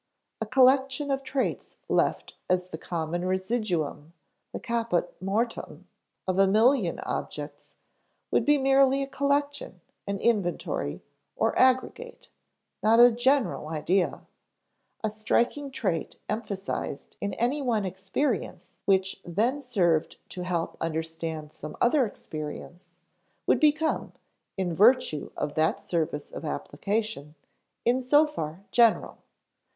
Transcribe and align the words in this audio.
A 0.41 0.47
collection 0.47 1.11
of 1.11 1.21
traits 1.21 1.77
left 1.87 2.33
as 2.49 2.69
the 2.69 2.79
common 2.79 3.23
residuum, 3.23 4.13
the 4.51 4.59
caput 4.59 5.15
mortuum, 5.21 5.87
of 6.27 6.39
a 6.39 6.47
million 6.47 6.99
objects, 7.01 7.75
would 8.31 8.43
be 8.43 8.57
merely 8.57 9.03
a 9.03 9.07
collection, 9.07 9.79
an 10.07 10.17
inventory 10.17 11.03
or 11.35 11.55
aggregate, 11.55 12.29
not 12.81 12.99
a 12.99 13.11
general 13.11 13.67
idea; 13.67 14.25
a 15.03 15.09
striking 15.11 15.69
trait 15.69 16.15
emphasized 16.27 17.15
in 17.21 17.35
any 17.35 17.61
one 17.61 17.85
experience 17.85 18.79
which 18.85 19.21
then 19.23 19.61
served 19.61 20.17
to 20.29 20.41
help 20.41 20.77
understand 20.81 21.51
some 21.51 21.73
one 21.73 21.77
other 21.79 22.07
experience, 22.07 22.95
would 23.45 23.59
become, 23.59 24.13
in 24.57 24.73
virtue 24.73 25.29
of 25.37 25.53
that 25.53 25.79
service 25.79 26.31
of 26.31 26.43
application, 26.43 27.35
in 27.85 28.01
so 28.01 28.25
far 28.25 28.63
general. 28.71 29.19